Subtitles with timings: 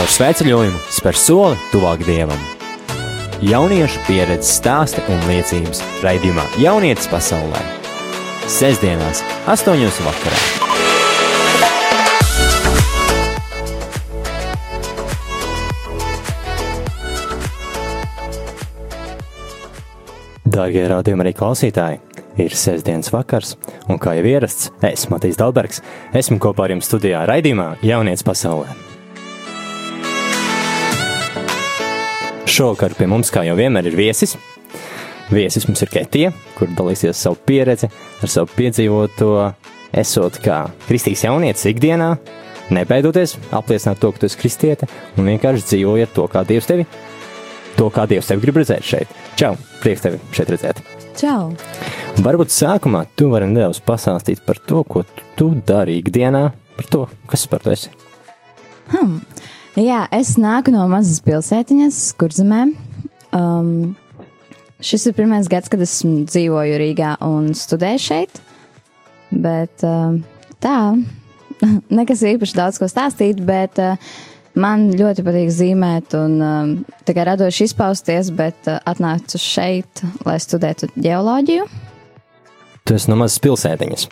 [0.00, 2.38] Caur sveceļojumu spēr soli tuvāk dievam.
[3.44, 7.60] Jauniešu pieredzes stāsti un liecības raidījumā Jaunietis pasaulē.
[8.48, 9.76] Sesdienās, 8.
[10.06, 10.40] vakarā.
[20.48, 22.00] Dārgie rādījumi arī klausītāji,
[22.40, 25.84] ir sestdienas vakars, un kā jau ierasts, es, Matīs Dalbergs,
[26.16, 28.88] esmu kopā ar jums studijā raidījumā Jaunietis pasaulē.
[32.50, 34.32] Šovakar pie mums, kā jau vienmēr, ir viesis.
[35.30, 37.86] Viesis mums ir Ketija, kur dalīsies savu pieredzi,
[38.18, 39.28] ar savu piedzīvoto,
[40.02, 42.08] esot kā kristīgs jaunietis ikdienā,
[42.74, 46.88] nebeidoties apliecināt to, ka tu esi kristiete un vienkārši dzīvojot to, kā Dievs tevi,
[47.78, 49.14] to, kā Dievs tevi grib redzēt šeit.
[49.38, 49.52] Čau!
[49.84, 50.82] Prieks tevi šeit redzēt!
[51.20, 51.52] Čau!
[52.18, 55.04] Varbūt sākumā tu vari nedaudz pastāstīt par to, ko
[55.38, 57.94] tu dari ikdienā, par to, kas par to esi.
[58.90, 59.20] Hmm.
[59.78, 62.64] Jā, es nāku no mazas pilsētiņas, kurzemē.
[63.36, 63.92] Um,
[64.82, 68.40] šis ir pirmais gads, kad es dzīvoju Rīgā un studēju šeit.
[69.30, 70.16] Bet uh,
[70.58, 70.74] tā,
[72.00, 74.10] nekas īpaši daudz ko stāstīt, bet uh,
[74.58, 76.74] man ļoti patīk zīmēt un uh,
[77.06, 81.70] tikai radoši izpausties, bet uh, atnācu šeit, lai studētu geoloģiju.
[82.90, 84.10] Tu esi no mazas pilsētiņas.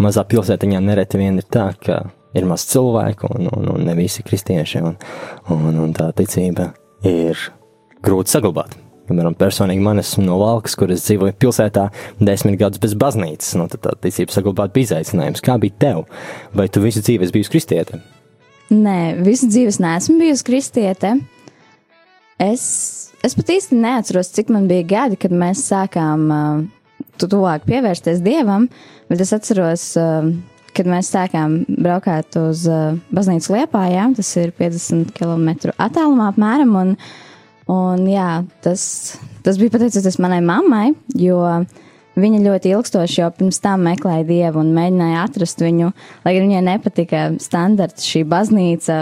[0.00, 4.24] Mazā pilsētiņā nereti vien ir tā, ka ir maz cilvēku, un, un, un ne visi
[4.26, 4.96] kristieši, un,
[5.54, 6.72] un, un tā ticība
[7.06, 7.38] ir
[8.04, 8.78] grūti saglabāt.
[9.04, 11.90] Piemēram, personīgi man esmu no Valkas, kur es dzīvoju pilsētā
[12.24, 13.50] desmit gadus bez baznīcas.
[13.60, 15.44] Nu, tad tā ticība saglabāt bija izaicinājums.
[15.44, 16.04] Kā bija tev?
[16.56, 18.00] Vai tu visu dzīvi esi bijusi kristiete?
[18.72, 21.12] Nē, visu dzīvi neesmu bijusi kristiete.
[22.40, 22.64] Es,
[23.22, 26.64] es pat īsti neatceros, cik man bija gadi, kad mēs sākām uh,
[27.20, 28.70] tuvāk pievērsties Dievam,
[29.12, 30.32] bet es atceros, uh,
[30.74, 36.92] kad mēs sākām braukāt uz uh, baznīcu Liepājā, tas ir 50 km attālumā apmēram, un,
[37.70, 38.84] un jā, tas,
[39.46, 40.88] tas bija pateicoties manai mammai,
[41.18, 41.40] jo
[42.18, 45.90] viņa ļoti ilgstoši jau pirms tam meklēja Dievu un mēģināja atrast viņu,
[46.26, 49.00] lai gan viņai nepatika standarts šī baznīca.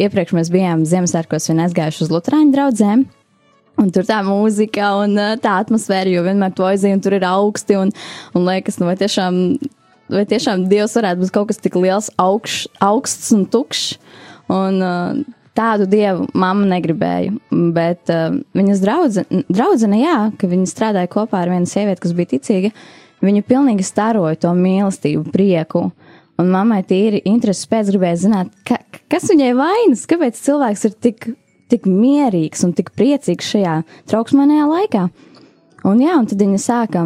[0.00, 3.08] Iepriekš mēs bijām Ziemassvētkos un aizgājuši uz Lutāņu draugiem.
[3.80, 7.78] Un tur tā mūzika un tā atmosfēra, jo vienmēr to aizjūta, un tur ir augsti.
[7.80, 7.92] Un,
[8.36, 9.38] un liekas, nu, vai tiešām
[10.12, 13.98] vai tiešām Dievs varētu būt kaut kas tik liels, augš, augsts un tukšs.
[14.50, 15.20] Un, uh,
[15.56, 17.34] tādu dievu mamma negribēja.
[17.74, 22.32] Bet uh, viņas draudzene, draudzene, jā, ka viņa strādāja kopā ar vienu sievieti, kas bija
[22.34, 22.72] ticīga,
[23.24, 25.88] viņa pilnīgi staroja to mīlestību, prieku.
[26.40, 28.78] Un mammai tīri intereses pēc gribēja zināt, ka,
[29.12, 31.26] kas viņai vainas, kāpēc cilvēks ir tik,
[31.72, 33.74] tik mierīgs un tik priecīgs šajā
[34.08, 35.04] trauksmainajā laikā.
[35.90, 37.04] Un jā, un tad viņa sāka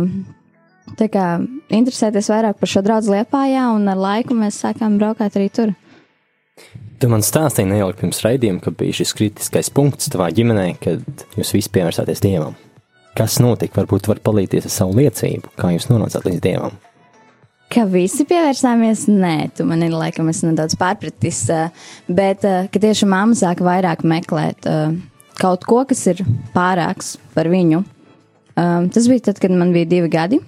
[0.99, 1.29] tā kā
[1.75, 5.75] interesēties vairāk par šo draugu liepājā, un ar laiku mēs sākām braukāt arī tur.
[7.03, 11.51] Tu man stāstīji neilgi pirms raidījuma, ka bija šis kritiskais punkts tavā ģimenē, kad jūs
[11.57, 12.55] visi pievērsāties dievam.
[13.19, 13.81] Kas notika?
[13.83, 16.79] Varbūt var palīdzēt ar savu liecību, kā jūs nonācāt līdz dievam.
[17.75, 21.43] Ka visi pievērsāmies, nē, tu man ir laikam, es nedaudz pārpratis,
[22.07, 24.69] bet ka tieši mamma sāka vairāk meklēt
[25.41, 26.23] kaut ko, kas ir
[26.55, 27.83] pārāks par viņu.
[28.55, 30.39] Tas bija tad, kad man bija divi gadi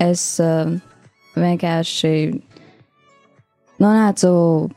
[0.00, 0.72] es uh,
[1.38, 2.14] vienkārši
[3.80, 4.32] nonācu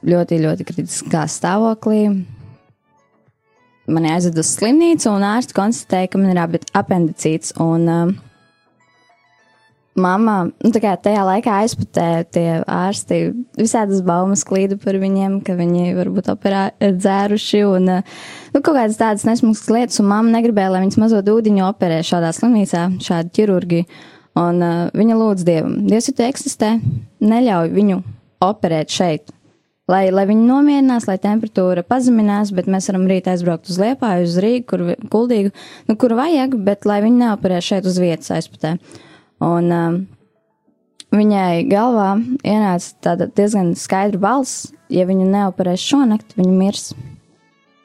[0.07, 2.03] ļoti, ļoti kritiskā stāvoklī.
[3.91, 7.55] Mani aizveda uz slimnīcu, un ārsts konstatēja, ka man ir apendicīts.
[7.63, 8.13] Un, uh,
[9.93, 13.19] Mama, nu, tā kā tajā laikā aizputēja tie ārsti,
[13.59, 19.27] visādas baumas klīda par viņiem, ka viņi varbūt operā dzēruši un, nu, kaut kādas tādas
[19.29, 23.83] nesmugas lietas, un mamma negribēja, lai viņas mazo dūdiņu operē šādā slimnīcā, šādi ķirurgi.
[23.83, 26.73] Uh, Un uh, viņa lūdz Dievam, Dievs, ja tu eksistē,
[27.21, 27.99] neļauj viņu
[28.41, 29.33] operēt šeit.
[29.91, 34.37] Lai, lai viņi nomierinās, lai temperatūra pazeminās, bet mēs varam rīt aizbraukt uz Liepāju, uz
[34.41, 35.51] Rīgu, kur kuldīgu,
[35.89, 38.77] nu, kur vajag, bet lai viņi neoperē šeit uz vietas aizputē.
[39.43, 39.97] Un uh,
[41.13, 46.93] viņai galvā ienāca tāda diezgan skaidra balss, ja viņu neoperēs šonakt, viņa mirs.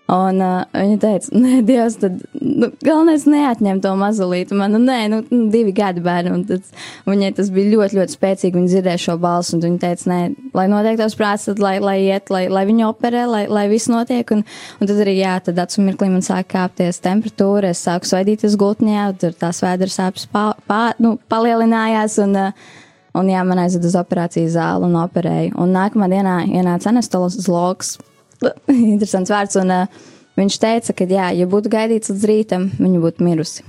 [0.08, 4.56] Un uh, viņa teica, nē, Dievs, tad nu, galvenais neatņem to mazulīti.
[4.56, 6.32] Man, nu, nē, nu, nu, divi gadi bērni.
[6.32, 6.64] Un tad
[7.04, 8.56] viņai tas bija ļoti, ļoti spēcīgi.
[8.56, 10.20] Viņa dzirdēja šo balsu, un viņa teica, nē,
[10.56, 13.92] lai notiek tavs prāts, tad lai, lai iet, lai, lai viņa operē, lai, lai viss
[13.92, 14.32] notiek.
[14.32, 14.46] Un,
[14.80, 19.10] un tad arī, jā, tad acu mirklī man sāk kāpties temperatūra, es sāku svaidīties gultņā,
[19.20, 22.16] tur tās vēdra sāpes pā, pā, nu, palielinājās.
[22.24, 22.76] Un, uh,
[23.18, 25.54] Un jā, man aizveda uz operācijas zāli un operēju.
[25.58, 27.96] Un nākamā dienā ienāca anestezologs
[28.94, 29.58] interesants vārds.
[29.60, 30.06] Un, uh,
[30.38, 33.66] viņš teica, ka, jā, ja būtu gaidīts līdz rītam, viņa būtu mirusi.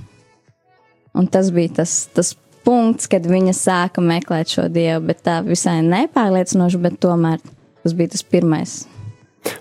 [1.16, 2.36] Un tas bija tas, tas
[2.66, 7.42] punkts, kad viņa sāka meklēt šo dievu, bet tā visai nepārliecinoši, bet tomēr
[7.82, 8.76] tas bija tas pirmais.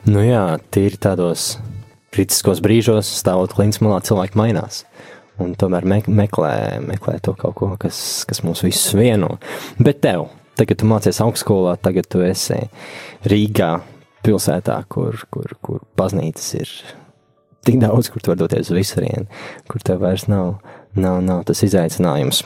[0.06, 1.54] Nu jā, tīri tādos
[2.14, 4.84] kritiskos brīžos, stāvot klints malā, cilvēki mainās.
[5.40, 9.38] Un tomēr me meklē, meklē to kaut ko, kas, kas mūs visus vieno.
[9.80, 10.28] Bet tev,
[10.60, 12.60] tagad tu mācies augstskolā, tagad tu esi
[13.24, 13.78] Rīgā,
[14.26, 16.74] pilsētā, kur, kur, kur baznīcas ir
[17.68, 19.28] tik daudz, kur tu vari doties uz visurienu,
[19.70, 20.58] kur tev vairs nav,
[20.96, 22.44] nav, nav tas izaicinājums.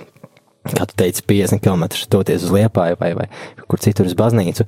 [0.63, 3.27] Kā tu teici, 50 km doties uz Liepāju vai, vai
[3.67, 4.65] kur citur uz baznīcu.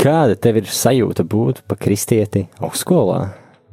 [0.00, 3.20] Kāda tev ir sajūta būt pa kristieti augstskolā?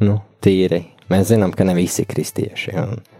[0.02, 0.86] Nu, tīri.
[1.12, 2.78] Mēs zinām, ka ne visi ir kristieši.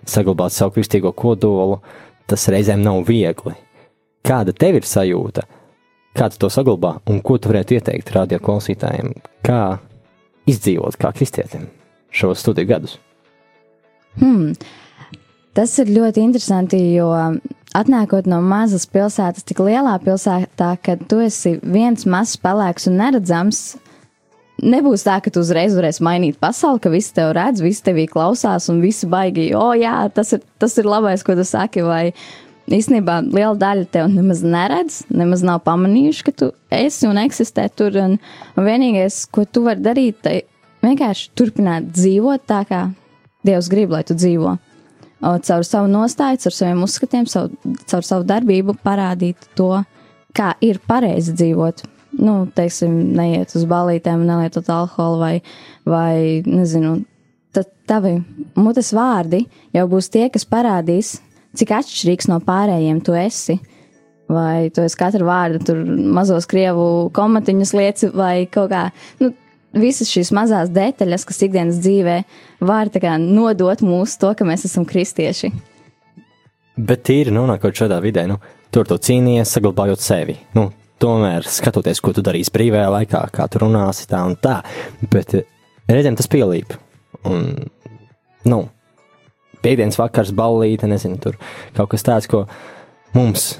[0.08, 1.82] Saglabāt savu kristīgo kodolu,
[2.30, 3.58] tas reizēm nav viegli.
[4.24, 5.44] Kāda tev ir sajūta?
[6.18, 9.14] Kā tu to saglabā un ko tu varētu ieteikt radio klausītājiem?
[9.48, 9.80] Kā
[10.50, 11.70] izdzīvot kā kristietim
[12.12, 12.98] šos studiju gadus?
[14.20, 14.52] Hmm.
[15.56, 17.10] Tas ir ļoti interesanti, jo
[17.76, 23.62] atnākot no mazas pilsētas, tik lielā pilsētā, kad tu esi viens mazs pelēks un neredzams,
[24.62, 28.70] nebūs tā, ka tu uzreiz varēsi mainīt pasauli, ka visi tevi redz, visi tevī klausās
[28.72, 32.12] un visi baigi, o oh, jā, tas ir, tas ir labais, ko tu saki, vai
[32.78, 37.96] īstenībā liela daļa tev nemaz neredz, nemaz nav pamanījuši, ka tu esi un eksistē tur,
[38.00, 38.18] un,
[38.56, 40.36] un vienīgais, ko tu vari darīt, tai
[40.86, 42.90] vienkārši turpināt dzīvot tā, kā
[43.46, 44.60] Dievs grib, lai tu dzīvo
[45.22, 47.54] caur savu nostāju, caur saviem uzskatiem, savu,
[47.90, 49.84] caur savu darbību parādīt to,
[50.34, 51.84] kā ir pareizi dzīvot.
[52.22, 55.36] Nu, teiksim, neiet uz balītēm, nelietot alkoholu vai,
[55.88, 56.98] vai nezinu,
[57.56, 58.18] tad tavi
[58.60, 59.46] mutes vārdi
[59.76, 61.20] jau būs tie, kas parādīs,
[61.58, 63.60] cik atšķirīgs no pārējiem tu esi.
[64.32, 65.80] Vai tu esi katru vārdu, tur
[66.16, 68.86] mazos krievu komatiņus lieci vai kaut kā.
[69.20, 69.34] Nu,
[69.76, 72.18] visas šīs mazās detaļas, kas ikdienas dzīvē
[72.68, 75.52] var kā, nodot mūsu to, ka mēs esam kristieši.
[76.80, 78.40] Bet tīri nonākot šādā vidē, nu,
[78.72, 80.38] tur tu cīnījies, saglabājot sevi.
[80.56, 80.70] Nu,
[81.02, 84.62] tomēr skatoties, ko tu darīsi brīvajā laikā, kā tu runāsi tā un tā.
[85.12, 85.36] Bet
[85.92, 86.76] reizēm tas pielīp.
[87.28, 87.52] Un,
[88.48, 88.62] nu,
[89.64, 91.38] piekdienas vakars, ballīte, nezinu, tur
[91.78, 92.46] kaut kas tāds, ko
[93.16, 93.54] mums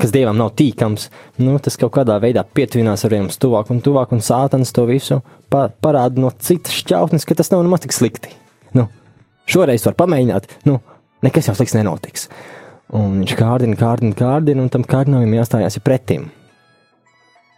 [0.00, 1.08] kas dievam nav tīkams,
[1.40, 5.22] nu, tas kaut kādā veidā pietuvinās ar jums tuvāk un tuvāk, un sātans to visu
[5.52, 8.34] pa, parāda no citas šķautnes, ka tas nav nemaz tik slikti.
[8.76, 8.88] Nu,
[9.48, 10.78] šoreiz var pamēģināt, nu,
[11.24, 12.28] nekas jau slikts nenotiks.
[12.96, 16.28] Un viņš kārdina, kārdina, kārdina, un tam kārdinājumam jāstājās pretim.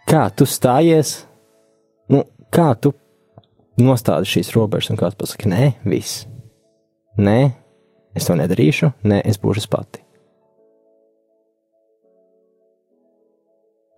[0.09, 1.19] Kā tu stājies,
[2.09, 2.23] nu,
[2.55, 2.95] kā tu
[3.79, 6.23] nostādi šīs robežas, un kāds pasaka, nē, viss.
[7.19, 7.51] Nē,
[8.15, 10.03] es to nedarīšu, nē, es būšu pati.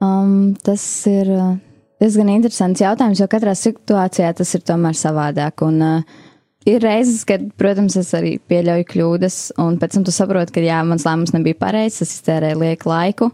[0.02, 1.54] Um, tas ir uh,
[2.02, 5.62] diezgan interesants jautājums, jo katrā situācijā tas ir tomēr savādāk.
[5.68, 6.22] Un, uh,
[6.66, 10.82] ir reizes, kad, protams, es arī pieļauju kļūdas, un pēc tam tu saproti, ka jā,
[10.88, 13.30] mans lēmums nebija pareizs, es iztērēju lieku laiku.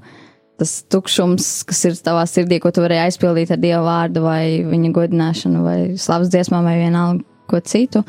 [0.57, 4.93] Tas tukšums, kas ir tavā sirdī, ko tu vari aizpildīt ar dievu vārdu, vai viņa
[4.95, 8.01] godināšanu, vai slavas dziesmām, vai vienalga ko citu,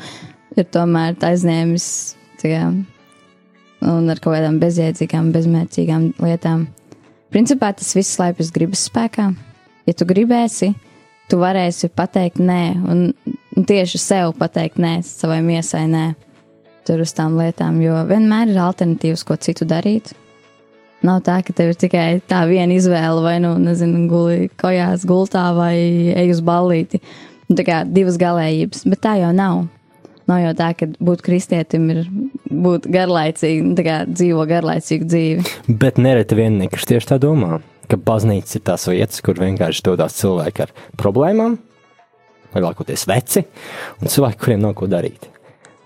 [0.57, 1.85] ir tomēr aizņēmis
[2.47, 2.69] jā,
[3.85, 6.67] un ar kaut kādām bezjēdzīgām, bezmērķīgām lietām.
[7.33, 9.29] Principā tas viss slēpjas gribas spēkā.
[9.85, 10.71] Ja tu gribēsi,
[11.29, 13.03] tu varēsi pateikt nē, un,
[13.57, 16.05] un tieši sev pateikt nē, savai miesai nē,
[16.87, 20.13] tur uz tām lietām, jo vienmēr ir alternatīvas, ko citu darīt.
[21.05, 25.45] Nav tā, ka tev ir tikai tā viena izvēle, vai nu, nezinu, guli kojās gultā
[25.55, 25.75] vai
[26.11, 26.99] ej uz ballīti.
[27.47, 29.63] Nu, tā kā divas galējības, bet tā jau nav.
[30.29, 32.03] Nav jau tā, ka būt kristietim ir
[32.49, 35.55] būt garlaicīgi, nu, tā kā dzīvo garlaicīgu dzīvi.
[35.81, 40.67] Bet nereti vien nekristieši tā domā, ka baznīca ir tās vietas, kur vienkārši dodas cilvēki
[40.67, 41.57] ar problēmām,
[42.53, 43.45] lielākoties veci,
[43.99, 45.29] un cilvēki, kuriem nav ko darīt.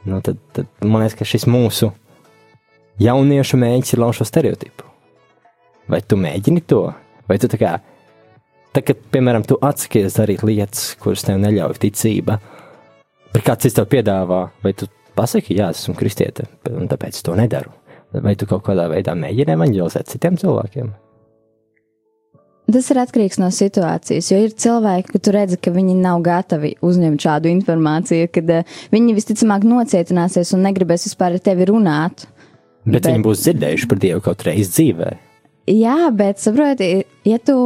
[0.03, 1.93] Nu, tad, tad man liekas, ka šis mūsu
[2.99, 4.89] jauniešu mēģinājums ir lauzt šo stereotipu.
[5.91, 6.85] Vai tu mēģini to,
[7.29, 7.77] vai tu tā kā,
[8.75, 12.39] tā, kad, piemēram, tu atsakies darīt lietas, kuras tev neļauj ticība,
[13.33, 14.87] Bet kāds cits tev piedāvā, vai tu
[15.17, 17.73] pasaki, jā, esmu kristiete, un tāpēc to nedaru?
[18.13, 20.91] Vai tu kaut kādā veidā mēģini evanģelizēt citiem cilvēkiem?
[22.73, 26.75] Tas ir atkarīgs no situācijas, jo ir cilvēki, ka tu redzi, ka viņi nav gatavi
[26.85, 32.27] uzņemt šādu informāciju, kad uh, viņi visticamāk nocietināsies un negribēs vispār ar tevi runāt.
[32.85, 35.09] Bet, bet viņi būs dzirdējuši par Dievu kaut reizi dzīvē.
[35.73, 36.89] Jā, bet saproti,
[37.27, 37.57] ja tu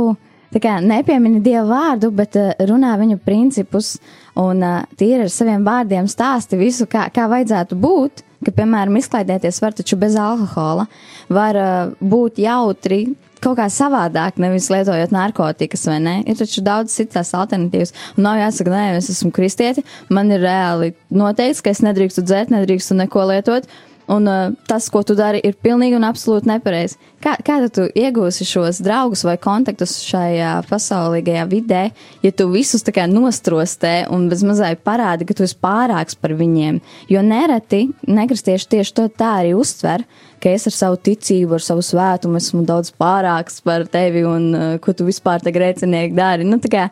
[0.64, 5.66] kā, nepiemini Dievu vārdu, bet uh, runā viņu principus, uh, un uh, tīri ar saviem
[5.66, 10.88] vārdiem stāsti visu, kā, kā vajadzētu būt, ka, piemēram, izklaidēties var taču bez alkohola,
[11.34, 13.06] var uh, būt jautri.
[13.38, 16.16] Kaut kā savādāk, nevis lietojot narkotikas, vai ne?
[16.26, 17.94] Ir taču daudz citas alternatīvas.
[18.18, 22.50] Un nav jāsaka, nē, es esmu kristieti, man ir reāli noteikts, ka es nedrīkstu dzert,
[22.54, 23.70] nedrīkstu neko lietot.
[24.08, 26.98] Un uh, tas, ko tu dari, ir pilnīgi un absolūti nepareizi.
[27.24, 31.82] Kā, kā tu iegūsi šos draugus vai kontaktus šajā pasaulīgajā vidē,
[32.24, 36.36] ja tu visus tā kā nostrostē un bez mazai parādi, ka tu esi pārāks par
[36.40, 36.80] viņiem?
[37.12, 40.06] Jo nereti nekristieši tieši to tā arī uztver,
[40.44, 44.68] ka es ar savu ticību, ar savu svētumu esmu daudz pārāks par tevi un uh,
[44.84, 46.48] ko tu vispār te grēcinieki dari.
[46.48, 46.88] Nu, tā kā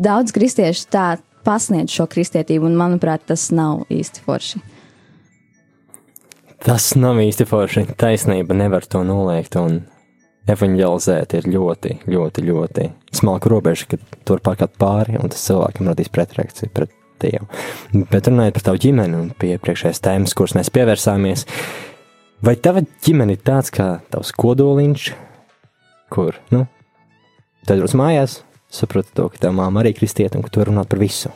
[0.00, 1.10] daudz kristiešu tā
[1.44, 4.77] pasniedz šo kristietību, un manuprāt, tas nav īsti forši.
[6.64, 7.84] Tas nav īsti forši.
[7.98, 9.82] Taisnība nevar to noliegt, un
[10.48, 16.10] evanģelizēt ir ļoti, ļoti, ļoti smalka robeža, ka tur pārkāpt pāri, un tas cilvēkam radīs
[16.12, 17.48] pretreakciju pret Dievu.
[18.12, 21.42] Bet runājot par tavu ģimeni un iepriekšējās tēmas, kuras mēs pievērsāmies,
[22.46, 25.08] vai tava ģimene ir tāds kā tavs kodoliņš,
[26.14, 26.62] kur, nu,
[27.66, 31.02] tad uz mājās sapratu to, ka tā māma arī kristieta un ka tu runāt par
[31.02, 31.32] visu.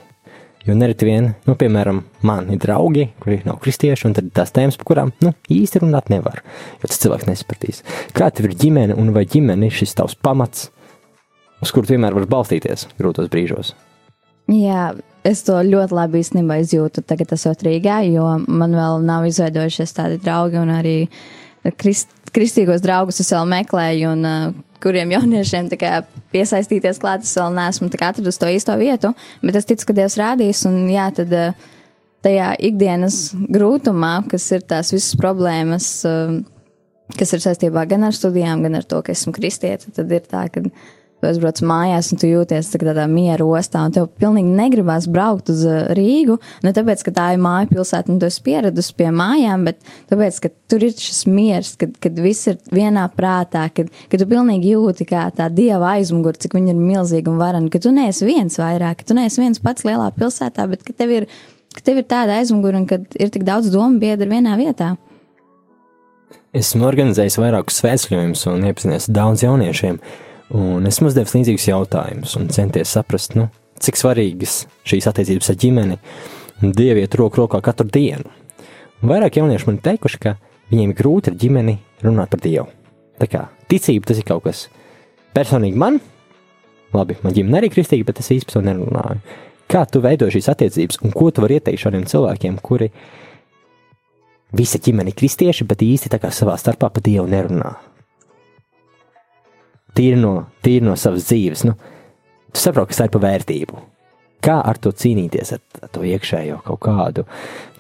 [0.63, 4.87] Jo nereti vien, nu, piemēram, man ir draugi, kuri nav kristieši, un tās tēmas, par
[4.87, 6.39] kurām, nu, īsti runāt nevar,
[6.79, 7.83] jo tas cilvēks nesapratīs.
[8.15, 10.69] Kā tev ir ģimene, un vai ģimene ir šis tavs pamats,
[11.63, 13.75] uz kuru vienmēr var balstīties grūtos brīžos?
[14.53, 14.93] Jā,
[15.27, 20.23] es to ļoti labi īstenībā izjūtu tagad, esot Rīgā, jo man vēl nav izveidojušies tādi
[20.23, 20.97] draugi, un arī
[21.79, 26.03] krist, kristīgos draugus es vēl meklēju, un uh, kuriem jauniešiem kā,
[26.35, 27.27] piesaistīties klāt.
[27.27, 29.13] Es vēl neesmu atradusi to īsto vietu,
[29.43, 30.65] bet es ticu, ka Dievs rādīs.
[30.69, 31.69] Un, jā, tad, eh,
[32.25, 33.21] tajā ikdienas
[33.53, 36.41] grūtumā, kas ir tās visas problēmas, eh,
[37.19, 40.49] kas ir saistībā gan ar studijām, gan ar to, ka esmu kristieti, tad ir tā,
[40.53, 40.63] ka
[41.23, 45.53] tu aizbrauc mājās un tu jūties tā tādā miera ostā, un tev pilnīgi negribās braukt
[45.53, 46.41] uz uh, Rīgu.
[46.67, 49.79] Ne tāpēc, ka tā ir māja pilsēta un tu esi pieradusi pie mājām, bet
[50.11, 54.27] tāpēc, ka tur ir šis miers, kad, kad viss ir vienā prātā, kad, kad tu
[54.33, 58.27] pilnīgi jūti kā tā dieva aizmugure, cik viņa ir milzīga un varena, ka tu neesi
[58.27, 61.29] viens vairāk, ka tu neesi viens pats lielā pilsētā, bet ka tev ir,
[61.77, 64.97] ka tev ir tāda aizmugure un ka ir tik daudz domu biedru vienā vietā.
[66.53, 70.03] Esmu organizējis vairākus svētceļojumus un iepazinies daudz jauniešiem.
[70.53, 73.47] Un esmu uzdevis līdzīgus jautājumus un centies saprast, nu,
[73.81, 75.97] cik svarīgas šīs attiecības ar ģimeni
[76.63, 78.29] un dievu iet roku rokā katru dienu.
[79.03, 80.35] Vairāk jaunieši man teikuši, ka
[80.71, 82.67] viņiem grūti ar ģimeni runāt par dievu.
[83.19, 84.67] Tā kā ticība tas ir kaut kas
[85.35, 85.99] personīgi man,
[86.93, 89.39] labi, man ģimene arī kristīga, bet es īsti par to nerunāju.
[89.73, 92.91] Kā tu veido šīs attiecības un ko tu vari ieteikt šādiem cilvēkiem, kuri
[94.53, 97.73] visa ģimene ir kristieši, bet īsti tā kā savā starpā par dievu nerunā?
[99.97, 100.35] Tīri no,
[100.65, 101.65] tīri no savas dzīves.
[101.69, 101.77] Nu,
[102.53, 103.83] tu saproti, kas tā ir pa vērtību.
[104.43, 107.27] Kā ar to cīnīties, ar, ar to iekšējo kaut kādu,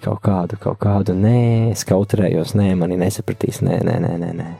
[0.04, 4.30] kaut kādu, kaut kādu, nē, es kautrējos, nē, mani nesapratīs, nē, nē, nē, nē.
[4.38, 4.50] nē.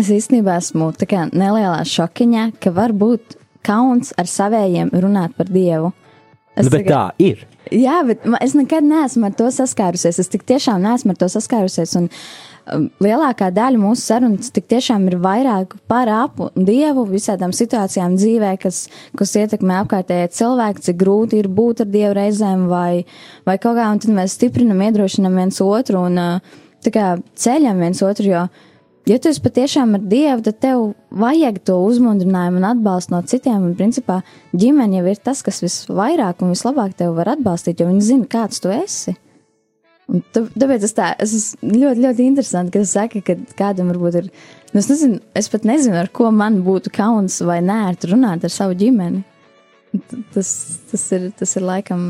[0.00, 3.36] Es īstenībā esmu tā kā nelielā šokiņā, ka var būt
[3.66, 5.90] kauns ar savējiem runāt par Dievu.
[6.56, 7.44] Es nu, bet tagad, tā ir.
[7.74, 10.22] Jā, bet es nekad neesmu ar to saskārusies.
[10.22, 11.92] Es tik tiešām neesmu ar to saskārusies.
[12.00, 12.49] Un, uh,
[13.02, 18.84] lielākā daļa mūsu sarunas tik tiešām ir vairāk par apu dievu, visādām situācijām dzīvē, kas,
[19.18, 23.04] kas ietekmē apkārtējie cilvēki, cik grūti ir būt ar dievu reizēm vai,
[23.48, 27.06] vai kaut kā, un tad mēs stiprinam, iedrošinam viens otru un uh, tā kā
[27.38, 28.44] ceļam viens otru, jo,
[29.10, 33.64] ja tu esi patiešām ar dievu, tad tev vajag to uzmundrinājumu un atbalstu no citiem,
[33.70, 34.20] un principā
[34.56, 38.62] ģimene jau ir tas, kas visvairāk un vislabāk tev var atbalstīt, jo viņi zina, kāds
[38.62, 39.16] tu esi.
[40.10, 44.30] Un tāpēc es tā, es ļoti, ļoti interesanti, ka tu saki, ka kādam varbūt ir,
[44.72, 48.54] nu es nezinu, es pat nezinu, ar ko man būtu kauns vai nērti runāt ar
[48.54, 49.22] savu ģimeni.
[50.34, 50.50] Tas,
[50.90, 52.08] tas, ir, tas ir laikam.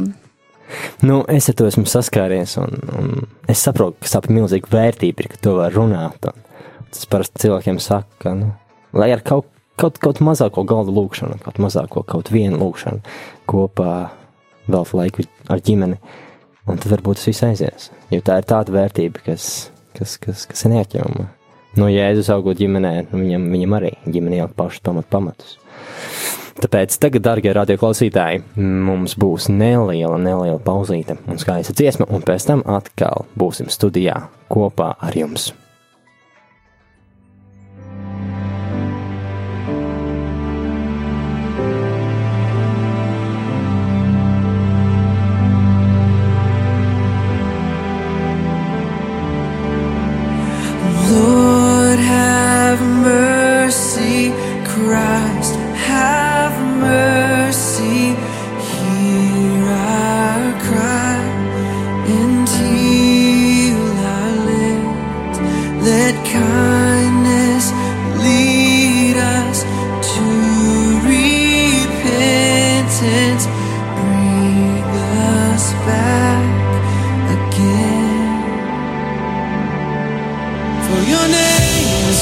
[1.05, 3.13] Nu, es ar to esmu saskāries, un, un
[3.51, 6.31] es saprotu, ka ir milzīga vērtība, ka to var runāt.
[6.91, 8.51] Tas parasti cilvēkiem saka, ka, nu,
[8.97, 9.49] lai ar kaut,
[9.81, 13.05] kaut, kaut mazāko galdu lūkšanu, kaut mazāko, kaut vienu lūkšanu
[13.51, 13.93] kopā
[14.71, 16.01] vēl laiku ar ģimeni
[16.71, 17.91] un tad varbūt tas viss aizies.
[18.13, 21.29] Jo tā ir tāda vērtība, kas, kas, kas, kas ir neatņemama.
[21.79, 25.57] No Jēzus augot ģimenē, nu viņam, viņam arī ģimene jau pašus pamat pamatus.
[26.61, 32.65] Tāpēc tagad, darbie radioklausītāji, mums būs neliela, neliela pauzīte un skaista dziesma, un pēc tam
[32.69, 34.19] atkal būsim studijā
[34.53, 35.53] kopā ar jums.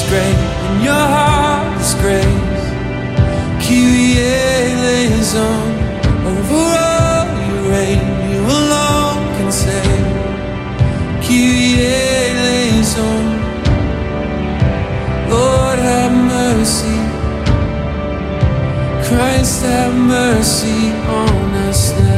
[0.09, 2.65] great and your heart is grace.
[3.61, 4.17] Kyrie
[4.73, 5.61] eleison,
[6.31, 10.07] over all you reign, you alone can save.
[11.23, 11.75] Kyrie
[12.33, 13.23] eleison,
[15.29, 16.99] Lord have mercy.
[19.07, 20.81] Christ have mercy
[21.21, 22.08] on us now.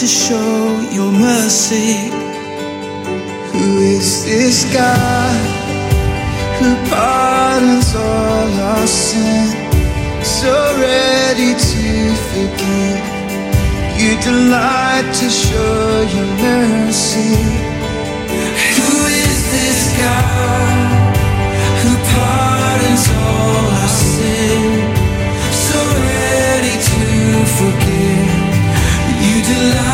[0.00, 2.08] To show your mercy.
[3.52, 5.36] Who is this God
[6.58, 9.44] who pardons all our sin?
[10.24, 13.00] So ready to forgive.
[14.00, 17.36] You delight to show your mercy.
[18.80, 20.76] Who is this God
[21.82, 24.80] who pardons all our sin?
[25.68, 25.78] So
[26.08, 27.00] ready to
[27.58, 28.40] forgive.
[29.20, 29.89] You delight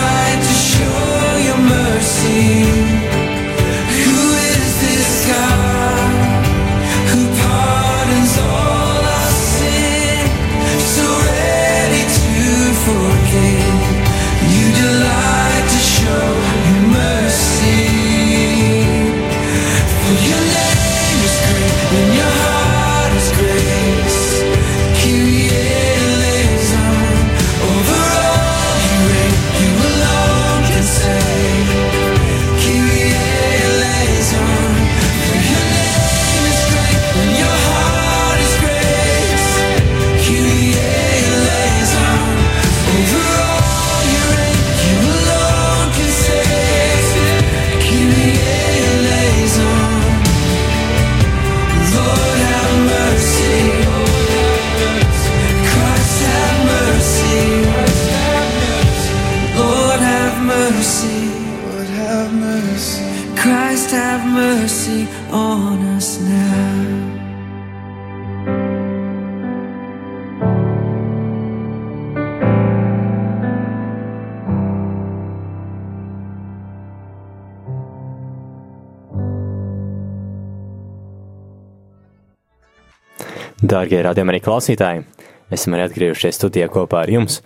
[83.76, 85.04] Dārgie arī klausītāji,
[85.52, 87.42] esam arī atgriežušies studijā kopā ar jums,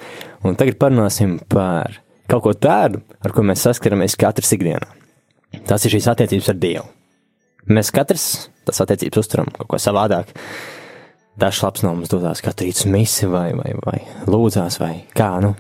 [0.47, 1.99] un tagad parunāsim par
[2.31, 4.87] kaut ko tādu, ar ko mēs saskaramies katrs ikdienā.
[5.67, 6.87] Tas ir šīs attiecības ar Dievu.
[7.75, 8.27] Mēs katrs
[8.67, 10.31] tas attiecības uztveram kaut ko savādāk.
[11.41, 13.99] Dažs labs no mums dodas katru rītu misi vai, vai, vai
[14.31, 15.55] lūdzās vai kā, nu,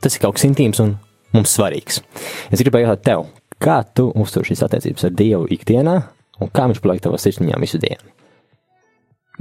[0.00, 0.96] tas ir kaut kas intīms un
[1.36, 2.00] mums svarīgs.
[2.48, 3.28] Es gribēju jautāt tev,
[3.60, 6.00] kā tu uztver šīs attiecības ar Dievu ikdienā
[6.40, 8.14] un kā viņš paliek tavā sirsniņā visu dienu?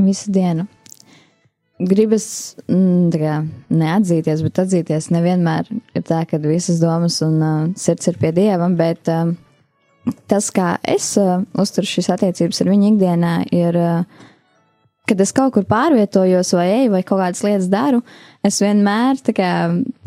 [0.03, 0.67] Visu dienu.
[1.83, 2.25] Gribas
[2.69, 3.39] mm, kā,
[3.73, 8.69] neatzīties, bet atzīties nevienmēr ir tā, ka visas domas un uh, sirds ir pie dieva,
[8.77, 9.33] bet uh,
[10.29, 14.29] tas, kā es uh, uzturu šīs attiecības ar viņu ikdienā, ir, uh,
[15.09, 17.99] kad es kaut kur pārvietojos vai eju vai kaut kādas lietas daru,
[18.45, 19.49] es vienmēr kā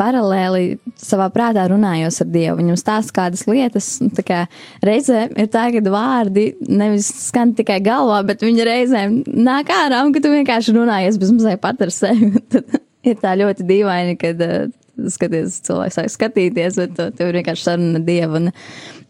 [0.01, 2.57] paralēli savā prātā runājos ar Dievu.
[2.63, 4.47] Viņam stāsta kādas lietas, un kā
[4.87, 10.17] reizē ir tā, ka vārdi nevis skan tikai galvā, bet viņi reizēm nāk ārā, un
[10.17, 12.33] ka tu vienkārši runājies bez mazliet pat ar sevi.
[12.53, 14.71] Tad ir tā ļoti dīvaini, kad uh,
[15.13, 18.41] skaties, cilvēks sāk skatīties, bet uh, tev ir vienkārši saruna ar Dievu.
[18.41, 18.49] Un,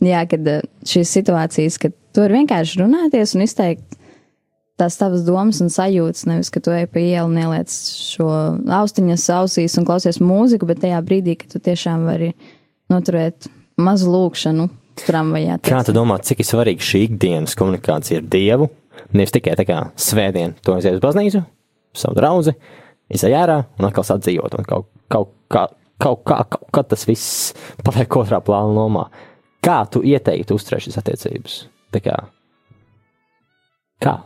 [0.03, 3.96] jā, kad uh, šīs situācijas, kad tu vari vienkārši runāties un izteikt
[4.81, 8.29] tās tavas domas un sajūtas, nevis, ka tu ej pa ielu un ieliec šo
[8.79, 12.33] austiņas ausīs un klausies mūziku, bet tajā brīdī, kad tu tiešām vari
[12.93, 13.49] noturēt
[13.81, 14.69] mazu lūkšanu
[15.03, 15.61] tramvajā.
[15.67, 18.69] Kā tu domā, cik ir svarīga šī ikdienas komunikācija ar Dievu?
[19.17, 21.43] Nevis tikai tā kā svētdien, to aiziet uz baznīcu,
[21.97, 22.55] savu draugu,
[23.13, 24.57] izai ārā un atkal sāk dzīvot.
[24.57, 25.67] Un kaut, kaut, kā,
[26.03, 27.53] kaut kā, kaut kā tas viss
[27.85, 29.09] paliek otrā plāna lomā.
[29.65, 31.59] Kā tu ieteiktu uzturēt šīs attiecības?
[31.95, 32.17] Tā kā,
[34.05, 34.17] kā?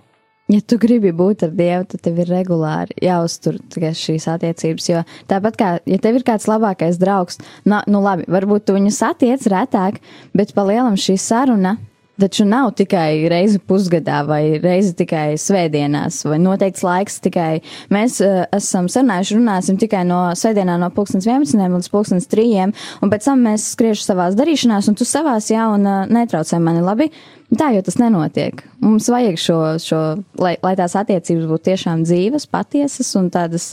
[0.50, 4.88] Ja tu gribi būt ar Dievu, tad tev ir regulāri jāuztur šīs attiecības.
[4.90, 7.38] Jo tāpat kā, ja tev ir kāds labākais draugs,
[7.70, 10.00] nu, nu labi, varbūt tu viņu satiec retāk,
[10.34, 11.76] bet pa lielam šī saruna
[12.20, 17.62] taču nav tikai reizi pusgadā vai reizi tikai svētdienās vai noteikts laiks tikai.
[17.92, 23.12] Mēs uh, esam sarunājuši, runāsim tikai no svētdienā no pulkstens 11 līdz pulkstens 3, un
[23.12, 27.10] pēc tam mēs skriešu savās darīšanās, un tu savās jā, un uh, netraucē mani labi.
[27.58, 28.62] Tā jau tas nenotiek.
[28.84, 30.00] Mums vajag šo, šo
[30.38, 33.72] lai, lai tās attiecības būtu tiešām dzīves, patiesas un tādas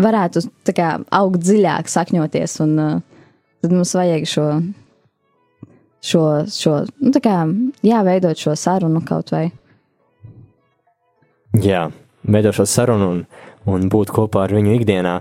[0.00, 3.26] varētu tā kā augt dziļāk, sakņoties, un uh,
[3.62, 4.46] tad mums vajag šo,
[6.02, 7.36] šo, šo nu, tā kā,
[7.86, 9.46] jā, veidot šo sarunu kaut vai.
[11.62, 11.86] Jā,
[12.24, 13.20] veidot šo sarunu un,
[13.68, 15.18] un būt kopā ar viņu ikdienā,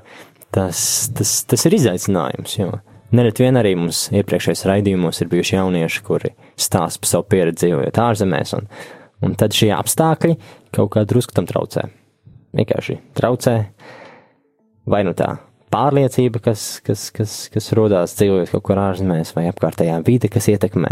[0.55, 2.71] tas, tas, tas ir izaicinājums, jo
[3.15, 8.01] nereti vien arī mums iepriekšējos raidījumos ir bijuši jaunieši, kuri stāsta par savu pieredzi dzīvojot
[8.05, 8.69] ārzemēs, un,
[9.27, 10.37] un tad šie apstākļi
[10.75, 11.87] kaut kā drusku tam traucē.
[12.55, 13.55] Vienkārši traucē,
[14.91, 15.35] vai nu tā
[15.71, 20.91] pārliecība, kas, kas, kas, kas rodās dzīvojot kaut kur ārzemēs, vai apkārtējā vide, kas ietekmē,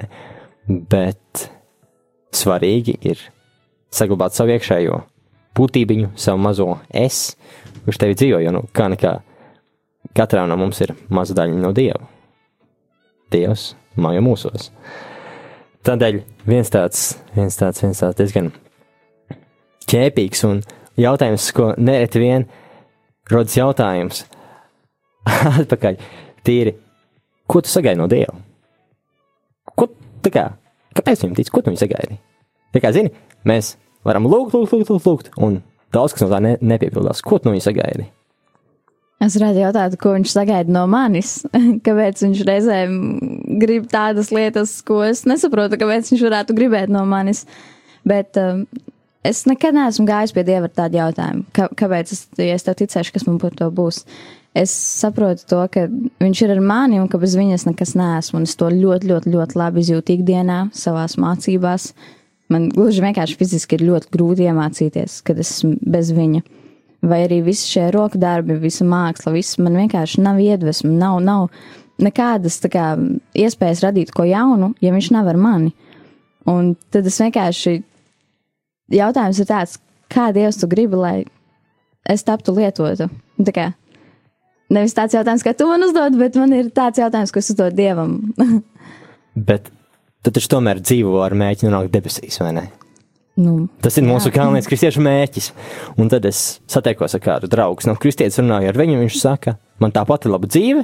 [0.92, 1.50] bet
[2.36, 3.22] svarīgi ir
[3.94, 5.02] saglabāt savu iekšējo
[5.58, 7.34] būtībiņu, savu mazo es,
[7.86, 9.18] kurš tevi dzīvo, jo nu, kā nekā
[10.16, 12.08] katrā no mums ir maza daļa no Dieva.
[13.34, 14.70] Dievs mājo mūsos.
[15.86, 17.04] Tādēļ viens tāds,
[17.36, 18.50] viens tāds, viens tāds diezgan
[19.90, 20.64] ķēpīgs un
[21.00, 22.46] jautājums, ko nereti vien
[23.32, 24.26] rodas jautājums
[25.64, 26.00] atpakaļ,
[26.48, 26.76] tīri,
[27.50, 28.36] ko tu sagaidi no Dieva?
[29.76, 29.90] Ko,
[30.26, 30.46] kā,
[30.98, 32.20] kāpēc viņam tic, ko tu viņam sagaidi?
[32.76, 33.12] Tā kā, zini,
[33.50, 33.76] mēs
[34.08, 35.60] varam lūgt, lūgt, lūgt, lūgt, lūgt un
[35.96, 37.24] daudz kas no tā ne, nepiepildās.
[37.26, 38.10] Ko tu no viņa sagaidi?
[39.20, 41.42] Es varētu jautāt, ko viņš sagaida no manis.
[41.86, 42.94] Kāpēc viņš reizēm
[43.60, 47.44] grib tādas lietas, ko es nesaprotu, kāpēc viņš varētu gribēt no manis.
[48.08, 48.64] Bet um,
[49.28, 51.44] es nekad neesmu gājis pie dieva ar tādu jautājumu.
[51.56, 54.06] Kā, kāpēc es, ja es tev ticēšu, kas man par to būs?
[54.58, 55.86] Es saprotu to, ka
[56.20, 58.42] viņš ir ar mani un ka bez viņas nekas neesmu.
[58.48, 61.92] Es to ļoti, ļoti, ļoti labi izjūtu ikdienā, savās mācībās.
[62.50, 66.42] Man gluži vienkārši fiziski ir ļoti grūti iemācīties, kad esmu bez viņa
[67.02, 71.48] vai arī visi šie roku darbi, visa māksla, viss man vienkārši nav iedvesma, nav, nav
[72.00, 72.92] nekādas kā,
[73.36, 75.74] iespējas radīt ko jaunu, ja viņš nav ar mani.
[76.50, 77.80] Un tad es vienkārši
[78.96, 79.78] jautājums ir tāds,
[80.12, 81.18] kā Dievs tu gribi, lai
[82.10, 83.10] es taptu lietotu?
[83.40, 83.68] Tā kā
[84.74, 87.78] nevis tāds jautājums, kā tu man uzdod, bet man ir tāds jautājums, ko es uzdodu
[87.78, 88.18] Dievam.
[89.50, 89.72] bet
[90.26, 92.68] tu taču tomēr dzīvo ar mēģinu nonākt debesīs, vai ne?
[93.40, 95.52] Nu, Tas ir mūsu galvenais kristiešu mērķis.
[96.02, 98.98] Un tad es satiekos ar kādu draugu, no kristietes runāju ar viņu.
[99.00, 100.84] Viņš saka, man tā pati laba dzīve,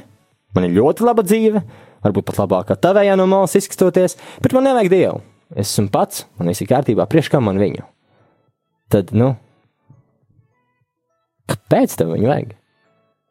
[0.56, 1.60] man ir ļoti laba dzīve,
[2.06, 5.20] varbūt pat labākā tavējā no malas izskatoties, bet man nevajag dievu.
[5.52, 7.84] Es esmu pats, man viss ir kārtībā, priekš kā man viņu.
[8.94, 9.34] Tad, nu,
[11.50, 12.56] kāpēc tev viņu vajag?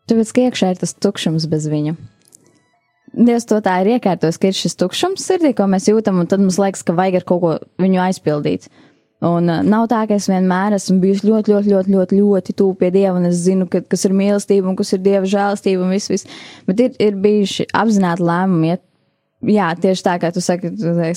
[0.09, 1.95] Tāpēc, ka iekšā ir tas tukšums bez viņa.
[3.15, 6.43] Dievs to tā ir iekārtojis, ka ir šis tukšums sirdī, ko mēs jūtam, un tad
[6.43, 8.67] mums liekas, ka vajag ar kaut ko viņu aizpildīt.
[9.25, 12.75] Un uh, nav tā, ka es vienmēr esmu bijusi ļoti, ļoti, ļoti, ļoti, ļoti tuvu
[12.81, 15.93] pie Dieva, un es zinu, ka, kas ir mīlestība un kas ir Dieva žēlastība un
[15.95, 16.27] viss, viss.
[16.67, 18.81] Bet ir, ir bijuši apzināti lēmumi, ja,
[19.55, 20.73] jā, tieši tā, kā tu saki,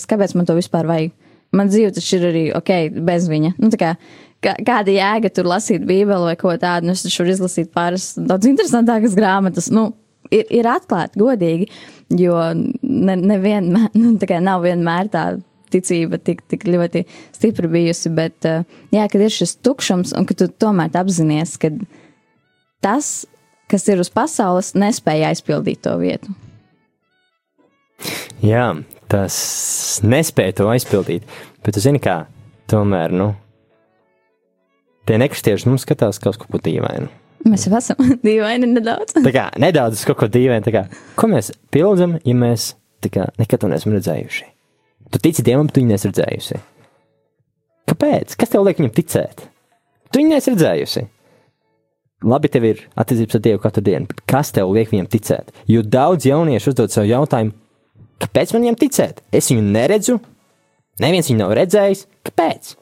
[0.09, 1.17] kāpēc man to vispār vajag.
[1.59, 2.73] Man dzīve taču ir arī ok,
[3.09, 3.55] bez viņa.
[3.59, 7.35] Nu, kā, kā, kāda jēga tur lasīt Bībeli vai ko tādu, nu es taču varu
[7.35, 9.71] izlasīt pāris daudz interesantākas grāmatas.
[9.75, 9.91] Nu,
[10.31, 11.69] ir, ir atklāti, godīgi,
[12.19, 12.39] jo
[12.83, 15.29] nevienmēr, ne nu, tā nav vienmēr tā
[15.73, 17.05] ticība tik, tik ļoti
[17.37, 18.63] stipra bijusi, bet uh,
[18.95, 21.73] jā, kad ir šis tukšums un ka tu tomēr apzinājies, ka
[22.85, 23.27] tas,
[23.69, 26.33] kas ir uz pasaules, nespēja aizpildīt to vietu.
[28.41, 28.71] Jā,
[29.11, 29.37] tas
[30.07, 31.27] nespēja to aizpildīt,
[31.67, 32.23] bet tu zini, kā
[32.71, 33.33] tomēr, nu,
[35.09, 37.09] tie nekristieši mums skatās kaut ko dīvainu.
[37.49, 39.17] Mēs jau esam dīvaini nedaudz.
[39.17, 40.87] tā kā nedaudz kaut ko dīvainu, kā,
[41.19, 42.73] ko mēs pildam, ja mēs
[43.07, 44.49] kā nekad to neesam redzējuši.
[45.09, 46.59] Tu tici Dievam, bet tu viņu nesi redzējusi.
[47.89, 48.35] Kāpēc?
[48.37, 49.47] Kas tev liek viņam ticēt?
[50.13, 51.05] Tu viņu nesi redzējusi.
[52.29, 55.55] Labi, tev ir attiecības ar Dievu katru dienu, bet kas tev liek viņam ticēt?
[55.71, 57.55] Jo daudz jauniešu uzdod sev jautājumu,
[58.25, 59.23] kāpēc man viņam ticēt?
[59.31, 60.19] Es viņu neredzu,
[61.01, 62.05] neviens viņu nav redzējis.
[62.27, 62.75] Kāpēc?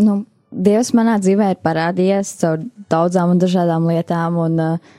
[0.00, 2.60] Nu, Dievs manā dzīvē ir parādījies caur
[2.92, 4.92] daudzām un dažādām lietām, un uh,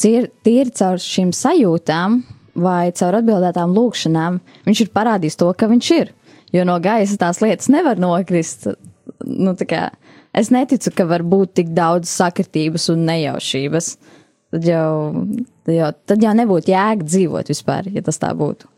[0.00, 2.22] tīri caur šīm sajūtām,
[2.56, 6.12] vai caur atbildētām lūkšanām viņš ir parādījis to, ka viņš ir.
[6.54, 8.70] Jo no gaisa tās lietas nevar nokrist.
[9.26, 9.90] Nu, kā,
[10.36, 13.90] es neticu, ka var būt tik daudz sakritības un nejaušības.
[14.54, 15.26] Tad jau,
[15.66, 18.70] tad jau, tad jau nebūtu jēga dzīvot vispār, ja tas tā būtu.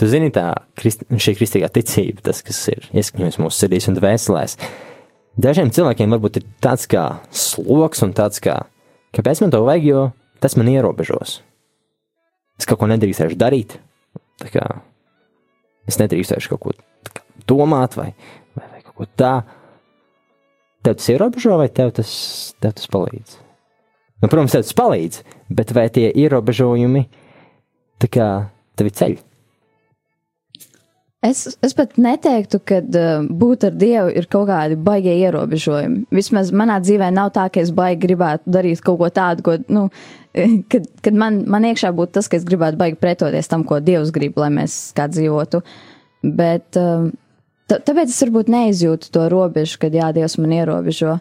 [0.00, 4.58] Tu zini, tā krist, šī kristīgā ticība, tas, kas ir ieskņots mūsu sirdīs un dvēselēs,
[5.40, 8.62] dažiem cilvēkiem varbūt ir tāds kā sloks un tāds kā,
[9.16, 10.04] kāpēc man to vajag, jo
[10.42, 11.40] tas man ierobežos
[12.62, 13.76] es kaut ko nedrīkstēšu darīt.
[14.52, 14.64] Kā,
[15.90, 16.74] es nedrīkstēšu kaut ko
[17.10, 18.12] kā, domāt vai,
[18.56, 19.58] vai, vai kaut ko tādu.
[20.82, 22.12] Tev tas ierobežo vai tev tas,
[22.58, 23.36] tev tas palīdz?
[24.22, 25.20] Nu, protams, tev tas palīdz,
[25.54, 27.04] bet vai tie ierobežojumi
[28.02, 28.26] tā kā
[28.78, 29.14] tevi ceļ?
[31.22, 36.08] Es, es pat neteiktu, ka uh, būt ar Dievu ir kaut kādi baigie ierobežojumi.
[36.10, 39.84] Vismaz manā dzīvē nav tā, ka es baigi gribētu darīt kaut ko tādu, ko, nu,
[40.72, 44.10] kad, kad man, man iekšā būtu tas, ka es gribētu baigi pretoties tam, ko Dievs
[44.10, 45.62] grib, lai mēs kā dzīvotu.
[46.26, 47.06] Bet uh,
[47.70, 51.20] tāpēc es varbūt neizjūtu to robežu, kad jā, Dievs man ierobežo.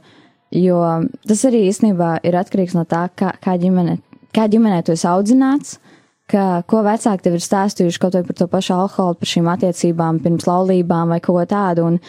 [0.58, 0.82] Jo
[1.30, 4.00] tas arī īstenībā ir atkarīgs no tā, kā, kā, ģimene,
[4.34, 5.78] kā ģimenē tu esi audzināts.
[5.78, 6.01] Uh,
[6.32, 10.22] ka, ko vecāki tev ir stāstījuši kaut vai par to pašu alkoholu, par šīm attiecībām,
[10.24, 11.88] pirms laulībām vai kaut ko tādu.
[11.89, 12.00] Un,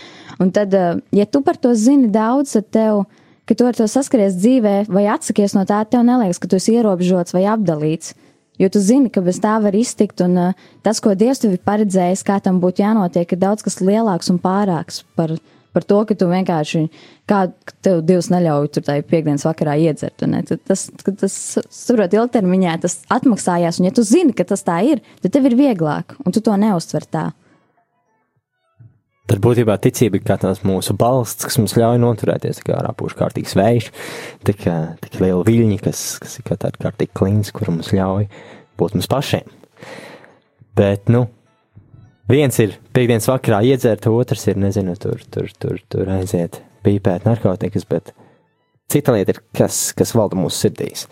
[0.42, 3.04] un tad, eh, ja tu par to zini daudz, tad tev,
[3.48, 6.76] ka tu ar to saskaries dzīvē vai atsakies no tā, tev neliekas, ka tu esi
[6.78, 8.14] ierobežots vai apdalīts.
[8.60, 11.62] Jo tu zini, ka bez tā var iztikt, un uh, tas, ko Dievs tev ir
[11.66, 15.32] paredzējis, kā tam būtu jānotiek, ir daudz kas lielāks un pārāks par
[15.72, 16.84] par to, ka tu vienkārši,
[17.30, 17.44] kā
[17.84, 20.24] tev Dievs neļauj tur tai piekdienas vakarā iedzert.
[20.28, 20.42] Ne?
[20.68, 21.36] Tas, tas,
[21.72, 25.58] saprot, ilgtermiņā tas atmaksājās, un ja tu zini, ka tas tā ir, tad tev ir
[25.58, 27.30] vieglāk, un tu to neuztver tā.
[29.30, 33.54] Tad būtībā ticība ir kā tās mūsu balsts, kas mums ļauj noturēties, kā ārpus kārtīgs
[33.56, 33.86] vējš,
[34.44, 34.66] tik,
[35.04, 38.26] tik liela viļņa, kas, kas ir kā tāda kārtīga klīns, kur mums ļauj
[38.82, 39.46] būt mums pašiem.
[40.76, 41.28] Bet, nu,
[42.30, 47.86] viens ir piekdienas vakarā iedzert, otrs ir, nezinu, tur, tur, tur, tur aiziet, pīpēt narkotikas,
[47.88, 48.12] bet
[48.92, 51.06] cita lieta ir, kas, kas valda mūsu sirdīs.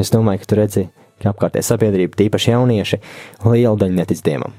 [0.00, 0.84] Es domāju, ka tu redzi,
[1.22, 3.00] ka apkārtējā sabiedrība, tīpaši jaunieši,
[3.46, 4.56] liela daļa netic dievam.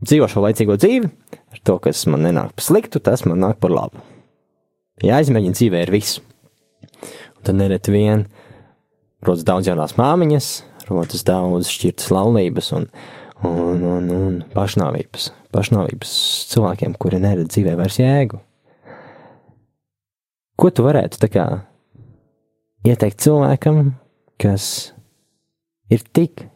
[0.00, 1.10] Dzīvo šo laicīgo dzīvi,
[1.52, 4.00] ar to, kas man nenāk par sliktu, tas man nāk par labu.
[5.04, 6.24] Jāizmēģina dzīvē ar visu.
[7.36, 8.24] Un tad nereti vien
[9.24, 10.48] rodas daudz jaunās māmiņas,
[10.88, 12.88] rodas daudz šķirtas laulības un,
[13.44, 16.12] un, un, un pašnāvības pašnāvības
[16.52, 18.40] cilvēkiem, kuri neredz dzīvē vairs jēgu.
[20.60, 21.46] Ko tu varētu kā
[22.84, 23.94] ieteikt cilvēkam,
[24.40, 24.92] kas
[25.92, 26.46] ir tik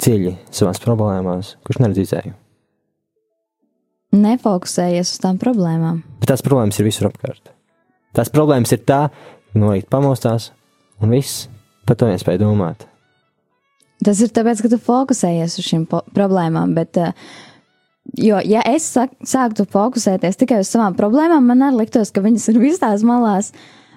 [0.00, 2.34] dziļi savās problēmās, kurš neredz izēju?
[4.14, 6.02] Nefokusējies uz tām problēmām.
[6.20, 7.50] Bet tās problēmas ir visur apkārt.
[8.14, 9.08] Tās problēmas ir tā,
[9.58, 10.52] no rīta pamostās,
[11.02, 11.48] un viss
[11.88, 12.86] par to nespēja domāt.
[14.04, 17.10] Tas ir tāpēc, ka tu fokusējies uz šīm problēmām, bet uh,
[18.12, 22.60] Jo, ja es sāktu fokusēties tikai uz savām problēmām, man arī liktos, ka viņas ir
[22.62, 23.50] visās malās.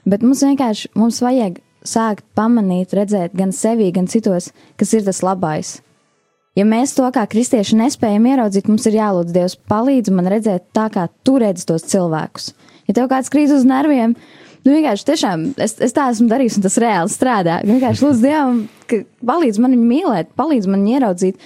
[0.08, 5.20] Bet mums vienkārši mums vajag sākt pamanīt, redzēt gan sevi, gan citos, kas ir tas
[5.26, 5.78] labais.
[6.58, 10.88] Ja mēs to kā kristieši nespējam ieraudzīt, mums ir jālūdz Dievs palīdz man redzēt tā,
[10.90, 12.50] kā tu redzi tos cilvēkus.
[12.88, 14.16] Ja tev kāds krīt uz nerviem,
[14.66, 17.60] nu vienkārši tiešām es, es tā esmu darījis un tas reāli strādā.
[17.68, 21.38] Vienkārši lūdzu Dievam, ka palīdz man viņu mīlēt, palīdz man ieraudzīt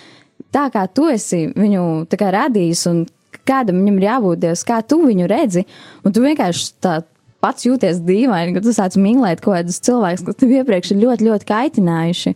[0.53, 3.05] tā kā tu esi viņu kā, radījis un
[3.47, 5.65] kādam viņam ir jābūt Dievs, kā tu viņu redzi,
[6.05, 7.01] un tu vienkārši tā
[7.41, 11.27] pats jūties dīvaini, ka tu sāc mīlēt kaut kādus cilvēkus, kas tev iepriekš ir ļoti,
[11.29, 12.33] ļoti kaitinājuši.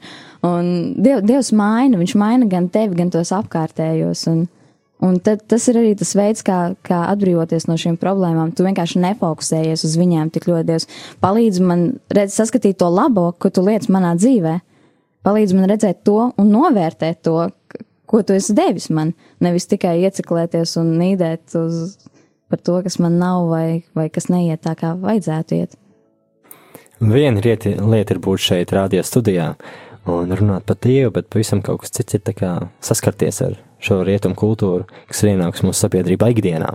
[0.49, 4.25] Un Diev, Dievs maina, viņš maina gan tevi, gan tos apkārtējos.
[4.31, 4.45] Un,
[5.05, 8.53] un tad, tas ir arī tas veids, kā, kā atbrīvoties no šīm problēmām.
[8.57, 10.69] Tu vienkārši nefokusējies uz viņiem tik ļoti.
[10.71, 10.89] Dievs
[11.23, 14.57] palīdz man redz, saskatīt to labo, ko tu liec manā dzīvē.
[15.25, 17.47] Palīdz man redzēt to un novērtēt to,
[18.15, 19.11] ko tu esi devis man,
[19.43, 21.97] nevis tikai ieciklēties un nīdēt uz,
[22.47, 25.75] par to, kas man nav vai, vai kas neiet tā, kā vajadzētu iet.
[27.03, 29.49] Viena lieta, lieta ir būt šeit, rādio studijā,
[30.07, 32.23] un runāt par Dievu, bet pavisam kaut kas cits ir
[32.79, 36.71] saskarties ar šo rietumu kultūru, kas ir ienākusi mūsu sabiedrībā ikdienā.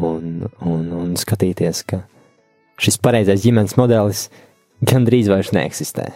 [0.00, 2.00] Un, un, un skatīties, ka
[2.80, 4.30] šis pareizais ģimenes modelis
[4.80, 6.08] gandrīz vairs neeksistē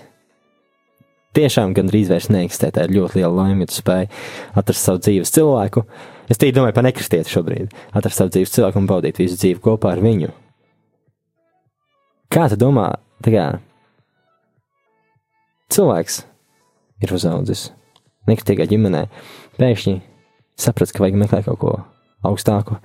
[1.39, 2.73] tiešām gandrīz vairs neeksistē.
[2.75, 4.09] Tā ir ļoti liela laime, ja tu spēj
[4.59, 5.85] atrast savu dzīves cilvēku.
[6.29, 7.73] Es tīri domāju par nekristieti šobrīd.
[7.97, 10.35] Atrast savu dzīves cilvēku un baudīt visu dzīvi kopā ar viņu.
[12.35, 12.91] Kā tu domā,
[13.25, 13.47] tā kā
[15.73, 16.21] cilvēks
[17.05, 17.69] ir uzaudzis
[18.29, 19.07] nekritīgā ģimenē,
[19.57, 19.95] pēkšņi
[20.61, 21.73] saprats, ka vajag meklēt kaut ko
[22.29, 22.77] augstāku.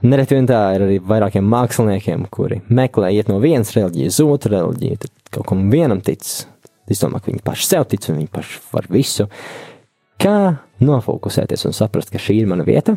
[0.00, 4.54] Nereti vien tā ir arī vairākiem māksliniekiem, kuri meklē iet no vienas reliģijas uz otru
[4.54, 6.24] reliģiju, tad kaut kam vienam tic,
[6.90, 9.28] Es domāju, ka viņi paši sev tic un viņi paši var visu.
[10.20, 10.36] Kā
[10.82, 12.96] nofokusēties un saprast, ka šī ir mana vieta,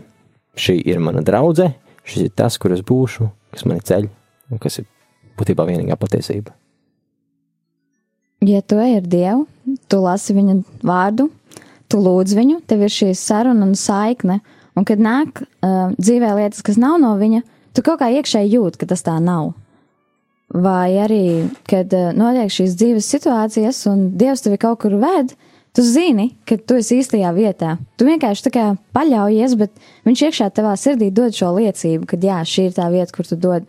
[0.59, 4.09] šī ir mana draudzene, šis ir tas, kur es būšu, kas mani ceļ
[4.51, 4.89] un kas ir
[5.39, 6.51] būtībā vienīgā patiesība.
[8.43, 9.45] Ja tu ej ar Dievu,
[9.87, 11.29] tu lasi viņa vārdu,
[11.87, 14.41] tu lūdz viņu, tev ir šī saruna un saikne,
[14.75, 17.39] un kad nāk uh, dzīvē lietas, kas nav no viņa,
[17.71, 19.53] tu kaut kā iekšēji jūt, ka tas tā nav
[20.53, 21.23] vai arī,
[21.69, 25.33] kad uh, notiek šīs dzīves situācijas un Dievs tevi kaut kur ved,
[25.73, 27.77] tu zini, ka tu esi īstajā vietā.
[27.97, 29.73] Tu vienkārši tā kā paļaujies, bet
[30.07, 33.39] viņš iekšā tavā sirdī dod šo liecību, ka jā, šī ir tā vieta, kur tu
[33.39, 33.65] dod.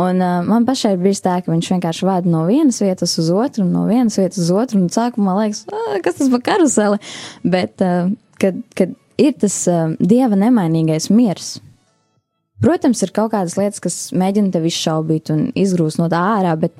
[0.00, 3.66] Un uh, man pašai bijis tā, ka viņš vienkārši vada no vienas vietas uz otru,
[3.68, 5.66] no vienas vietas uz otru, un sākumā liekas,
[6.04, 7.00] kas tas par karuseli,
[7.44, 8.08] bet uh,
[8.40, 11.58] kad, kad ir tas uh, dieva nemainīgais miers,
[12.62, 16.76] protams, ir kaut kādas lietas, kas mēģina tevi izšaubīt un izgrūst no tā ārā, bet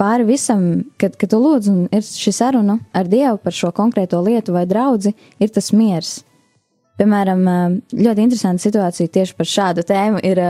[0.00, 4.20] pāri visam, kad, kad tu lūdz un ir šī saruna ar Dievu par šo konkrēto
[4.24, 6.18] lietu vai draudzi, ir tas miers.
[6.96, 7.42] Piemēram,
[7.92, 10.40] ļoti interesanta situācija tieši par šādu tēmu ir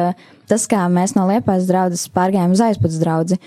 [0.46, 3.40] tas, kā mēs no Liepājas draudzes pārgājām uz aizpats draudzi.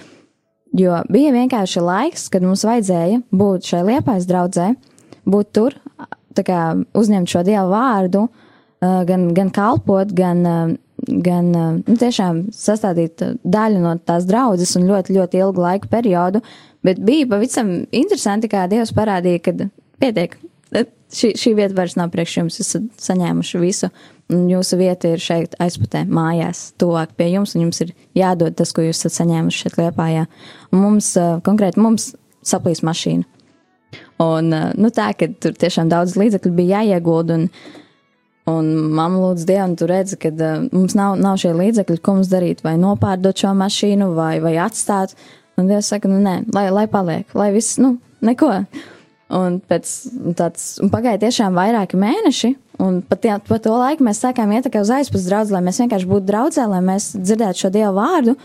[0.75, 4.67] Jo bija vienkārši laiks, kad mums vajadzēja būt šai Liepājas draudzē,
[5.23, 5.79] būt tur,
[6.35, 6.59] kā,
[6.99, 8.27] uzņemt šo Dievu vārdu,
[8.83, 10.43] gan, gan kalpot, gan
[11.25, 16.43] gan nu, tiešām sastādīt daļu no tās draudzes un ļoti, ļoti ilgu laiku periodu,
[16.85, 19.55] bet bija pavisam interesanti, kā Dievs parādīja, ka
[19.99, 20.37] pietiek,
[20.73, 23.89] šī, šī vieta vairs nav priekš jums, esat saņēmuši visu,
[24.33, 28.73] un jūsu vieta ir šeit aizputē mājās, tuvāk pie jums, un jums ir jādod tas,
[28.75, 30.25] ko jūs esat saņēmuši šeit liepājā.
[30.73, 31.11] Un mums,
[31.45, 32.13] konkrēti mums,
[32.45, 33.25] saplīs mašīna.
[34.21, 37.47] Un, nu tā, ka tur tiešām daudz līdzekļu bija jāiegulda, un
[38.49, 42.29] Un mamma lūdz Dievu, tu redzi, ka uh, mums nav, nav šie līdzekļi, ko mums
[42.31, 45.15] darīt, vai nopārdot šo mašīnu, vai, vai atstāt.
[45.59, 48.53] Un Dievs saka, nu nē, lai, lai paliek, lai viss, nu, neko.
[49.35, 49.91] Un pēc
[50.39, 54.71] tāds, un pagāja tiešām vairāki mēneši, un pat jā, pa to laiku mēs sākām iet
[54.79, 58.37] uz aizpus draudz, lai mēs vienkārši būtu draudzē, lai mēs dzirdētu šo Dievu vārdu.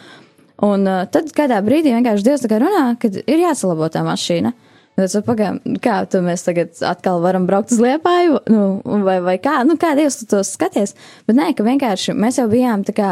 [0.65, 4.53] Un uh, tad kādā brīdī vienkārši Dievs tā kā runā, ka ir jāsalabo tā mašīna.
[4.95, 8.67] Es pagaidām, kā tu mēs tagad atkal varam braukt uz liepāju, nu,
[9.03, 10.95] vai, vai kā, nu, kā Dievs tu to skaties,
[11.27, 13.09] bet nē, ka vienkārši mēs jau bijām tā kā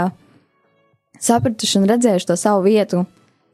[1.22, 3.02] sapratuši un redzējuši to savu vietu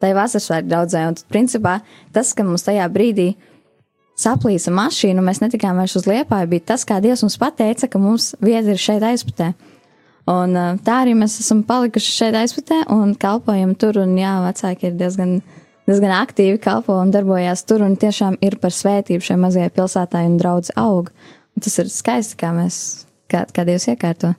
[0.02, 1.78] tai vasarasvētku draudzē, un tad, principā,
[2.14, 3.32] tas, ka mums tajā brīdī
[4.18, 8.32] saplīsa mašīnu, mēs netikām vairs uz liepāju, bija tas, kā Dievs mums pateica, ka mums
[8.44, 9.52] vieta ir šeit aizputē.
[10.28, 10.52] Un
[10.84, 15.38] tā arī mēs esam palikuši šeit aizputē un kalpojam tur, un jā, vecāki ir diezgan
[15.88, 20.36] diezgan aktīvi kalpo un darbojās tur, un tiešām ir par svētību šai mazajai pilsētai un
[20.40, 21.10] draudz aug.
[21.56, 24.34] Un tas ir skaisti, kā mēs, kā, kā Dievs iekārto.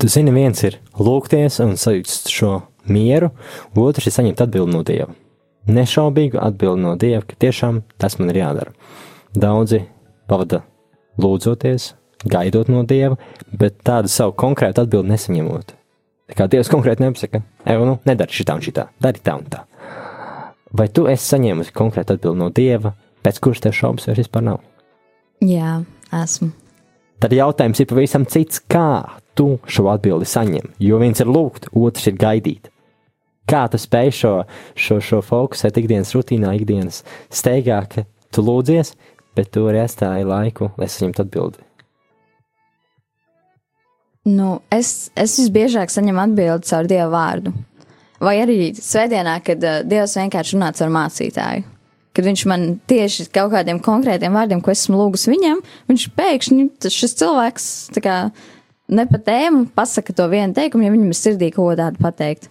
[0.00, 2.58] Tu zini, viens ir lūgties un sajust šo
[2.88, 3.30] mieru,
[3.78, 5.12] otrs ir saņemt atbildi no Dieva.
[5.68, 8.74] Nešaubīgu atbildi no Dieva, ka tiešām tas man ir jādara.
[9.36, 9.84] Daudzi
[10.28, 10.62] pavada
[11.20, 11.92] lūdzoties,
[12.28, 13.18] gaidot no Dieva,
[13.52, 15.74] bet tādu savu konkrētu atbildi nesaņemot.
[16.28, 19.64] Tā kā Dievs konkrēti nepasaka, ej, nu, nedari šitā un šitā, dari tā un tā.
[20.76, 22.92] Vai tu esi saņēmusi konkrētu atbildi no Dieva,
[23.24, 24.64] pēc kuras tev šaubas vairs vispār nav?
[25.44, 25.78] Jā,
[26.12, 26.50] esmu.
[27.18, 30.74] Tad jautājums ir pavisam cits, kā tu šo atbildi saņem.
[30.82, 32.68] Jo viens ir lūgt, otrs ir gaidīt.
[33.48, 34.32] Kā tu spēj šo,
[34.76, 37.00] šo, šo fokusēt ikdienas rutīnā, ikdienas
[37.32, 38.04] steigā, ka
[38.34, 38.92] tu lūdzies,
[39.38, 41.64] bet tu arī atstāji laiku, lai saņemtu atbildi?
[44.28, 47.54] Nu, es, es visbiežāk saņemu atbildi caur Dieva vārdu.
[48.22, 51.66] Vai arī svētdienā, kad uh, Dievs vienkārši runā ar mācītāju.
[52.18, 57.14] Kad viņš man tieši kaut kādiem konkrētiem vārdiem, ko esmu lūgus viņam, viņš pēkšņi, šis
[57.20, 57.66] cilvēks,
[58.02, 58.16] kā
[58.90, 62.48] ne pa tēmu, pasaka to vienu teikumu, ja viņam ir sirdī ko tādu pateikt.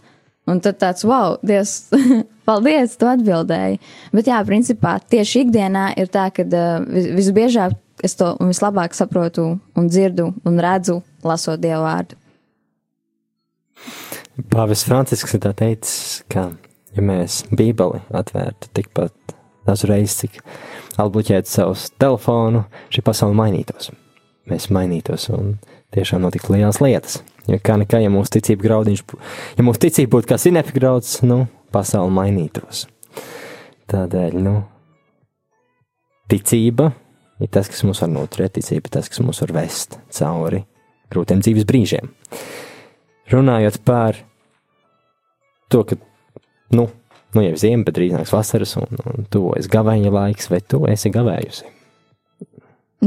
[0.47, 1.89] Un tad tāds, wow, Dievs,
[2.47, 3.81] paldies, tu atbildēji.
[4.15, 7.75] Bet jā, principā tieši ikdienā ir tā, ka uh, visbiežāk
[8.07, 12.15] es to vislabāk saprotu un dzirdu un redzu, lasot Dievu vārdu.
[14.37, 15.93] Pāvis Francisks ir teicis,
[16.29, 16.51] ka,
[16.93, 19.33] ja mēs Bībeli atvērtu tikpat
[19.65, 20.37] daudz reizes, cik
[21.01, 22.61] atbloķētu savus telefonu,
[22.93, 23.89] šī pasaule mainītos.
[24.47, 25.55] Mēs mainītos un
[25.95, 27.17] tiešām notiktu lielas lietas.
[27.49, 29.03] Jo kā nekā, ja mūsu ticība graudiņš,
[29.57, 32.85] ja mūsu ticība būtu kā sinepi grauds, nu, pasaule mainītos.
[33.89, 34.55] Tādēļ, nu,
[36.29, 36.91] ticība
[37.41, 40.61] ir tas, kas mūs var noturēt, ticība ir tas, kas mūs var vest cauri
[41.09, 42.13] grūtiem dzīves brīžiem
[43.31, 44.19] runājot par
[45.71, 45.97] to, ka,
[46.75, 46.87] nu,
[47.35, 51.11] nu jau ziema, bet drīz nāks vasaras un, un tuvojas gavēņa laiks, vai tu esi
[51.13, 51.73] gavējusi?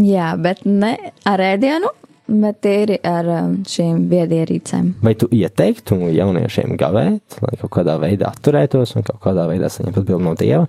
[0.01, 0.93] Jā, bet ne
[1.27, 1.91] ar ēdienu,
[2.31, 4.93] bet ir ar um, šīm viedierīcēm.
[5.03, 10.05] Vai tu ieteiktu jauniešiem gavēt, lai kaut kādā veidā atturētos un kaut kādā veidā saņemtu
[10.05, 10.67] atbildi no Dieva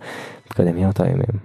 [0.49, 1.43] par kādiem jautājumiem?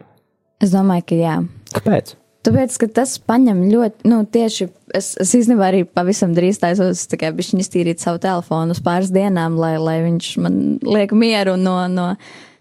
[0.65, 1.35] Es domāju, ka jā.
[1.77, 2.15] Kāpēc?
[2.47, 7.19] Tāpēc, ka tas paņem ļoti, nu, tieši es, es īstenībā arī pavisam drīz taisos, tā
[7.19, 11.75] kā bišķiņ iztīrīt savu telefonu uz pāris dienām, lai, lai viņš man liek mieru no,
[11.91, 12.13] no,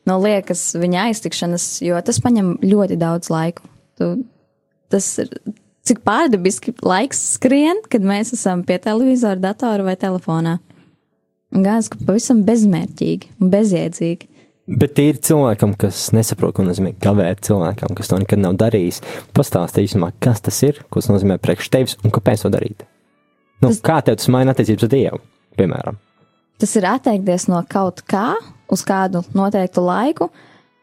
[0.09, 3.69] no liekas viņa aiztikšanas, jo tas paņem ļoti daudz laiku.
[3.99, 4.09] Tu,
[4.89, 5.29] tas ir,
[5.86, 10.57] cik pārdabiski laiks skrien, kad mēs esam pie televizora, datora vai telefonā.
[11.55, 14.33] Gājas, ka pavisam bezmērķīgi un bezjēdzīgi.
[14.66, 19.03] Bet ir cilvēkam, kas nesaprot, ko nozīmē kavēt, cilvēkam, kas to nekad nav darījis.
[19.38, 22.82] Pastāstīt īstenībā, kas tas ir, ko tas nozīmē priekš tevis un kāpēc to darīt.
[23.61, 25.22] Nu, tas, kā tev tas maina attiecības ar Dievu,
[25.59, 26.01] piemēram?
[26.61, 28.32] Tas ir atteikties no kaut kā
[28.72, 30.32] uz kādu noteiktu laiku,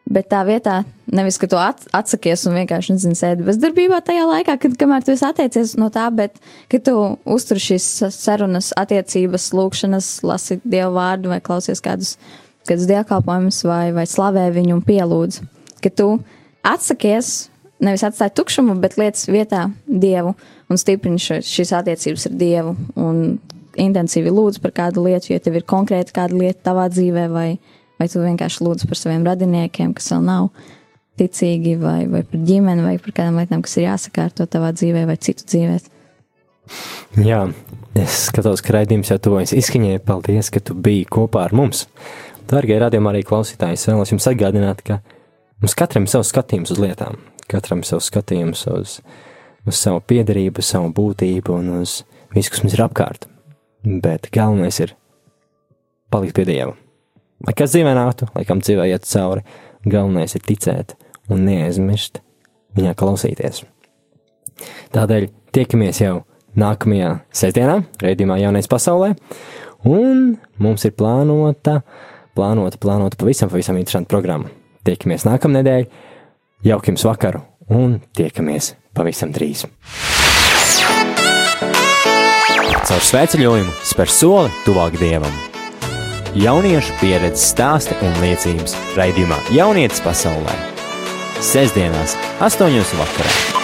[0.03, 0.81] Bet tā vietā,
[1.15, 5.15] nevis ka tu at, atsakies un vienkārši nezini, sēdi bezdarbībā tajā laikā, kad kamēr tu
[5.15, 6.41] esi atteicies no tā, bet
[6.73, 12.17] ka tu uztur šīs sarunas, attiecības, lūkšanas, lasi dievu vārdu vai klausies kādus,
[12.69, 15.41] kādus dievkalpojumus vai, vai slavē viņu un pielūdz.
[15.83, 16.09] Ka tu
[16.67, 17.51] atsakies,
[17.83, 20.37] nevis atstāj tukšumu, bet lietas vietā dievu
[20.71, 23.23] un stiprini šīs attiecības ar dievu un
[23.81, 27.49] intensīvi lūdz par kādu lietu, ja tev ir konkrēti kāda lieta tavā dzīvē vai
[28.03, 30.49] vai tu vienkārši lūdz par saviem radiniekiem, kas vēl nav
[31.21, 35.19] ticīgi, vai, vai par ģimeni, vai par kādām lietām, kas ir jāsakārto tavā dzīvē vai
[35.23, 35.77] citu dzīvē.
[37.23, 37.45] Jā,
[37.99, 40.01] es skatos, ka raidījums jau tuvojas izskaņai.
[40.07, 41.85] Paldies, ka tu biji kopā ar mums.
[42.51, 44.99] Darbie radījumā arī klausītāji, es vēlos jums atgādināt, ka
[45.63, 47.19] mums katram ir savs skatījums uz lietām,
[47.51, 48.97] katram ir savs skatījums uz,
[49.69, 52.01] uz savu piedarību, savu būtību un uz
[52.35, 53.29] visu, kas mums ir apkārt.
[53.83, 54.95] Bet galvenais ir
[56.13, 56.77] palikt pie Dieva.
[57.43, 59.43] Lai kas dzīvē nāktu, lai kam dzīvē iet cauri,
[59.83, 60.95] galvenais ir ticēt
[61.33, 62.21] un neaizmirst
[62.77, 63.65] viņā klausīties.
[64.95, 65.27] Tādēļ
[65.57, 66.21] tiekamies jau
[66.59, 69.15] nākamajā sestdienā, raidījumā Jaunais pasaulē,
[69.89, 71.81] un mums ir plānota,
[72.37, 74.51] plānota, plānota pavisam, pavisam interesanta programma.
[74.87, 75.87] Tiekamies nākamnedēļ,
[76.67, 79.67] jaukiem vakaru un tiekamies pavisam drīz.
[82.83, 85.33] Caur svētceļojumu spēr soli tuvāk dievam
[86.39, 90.55] jauniešu pieredzes stāsti un liecības raidījumā Jaunietis pasaulē.
[91.43, 93.62] Sesdienās, 8.00 vakarā.